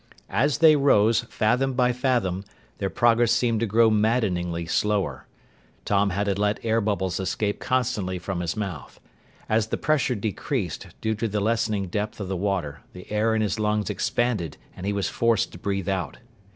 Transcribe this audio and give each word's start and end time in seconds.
As 0.31 0.57
they 0.57 0.75
rose, 0.75 1.19
fathom 1.29 1.73
by 1.73 1.93
fathom, 1.93 2.43
their 2.79 2.89
progress 2.89 3.31
seemed 3.31 3.59
to 3.59 3.67
grow 3.67 3.91
maddeningly 3.91 4.65
slower. 4.65 5.27
Tom 5.85 6.09
had 6.09 6.23
to 6.23 6.33
let 6.41 6.59
air 6.65 6.81
bubbles 6.81 7.19
escape 7.19 7.59
constantly 7.59 8.17
from 8.17 8.39
his 8.39 8.57
mouth. 8.57 8.99
As 9.47 9.67
the 9.67 9.77
pressure 9.77 10.15
decreased, 10.15 10.87
due 11.01 11.13
to 11.13 11.27
the 11.27 11.39
lessening 11.39 11.85
depth 11.85 12.19
of 12.19 12.29
the 12.29 12.35
water, 12.35 12.79
the 12.93 13.11
air 13.11 13.35
in 13.35 13.43
his 13.43 13.59
lungs 13.59 13.91
expanded 13.91 14.57
and 14.75 14.87
he 14.87 14.91
was 14.91 15.07
forced 15.07 15.51
to 15.51 15.59
breathe 15.59 15.87
out. 15.87 16.17